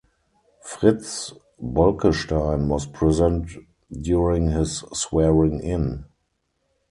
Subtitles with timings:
[0.65, 1.31] Frits
[1.63, 3.51] Bolkestein was present
[3.91, 6.05] during his swearing in.